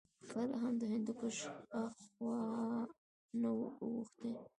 [0.31, 1.37] کله هم د هندوکش
[1.73, 2.37] هاخوا
[3.41, 4.31] نه وو اوښتي